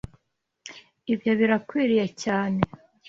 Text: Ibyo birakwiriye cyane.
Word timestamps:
Ibyo 1.13 1.31
birakwiriye 1.39 2.05
cyane. 2.23 2.61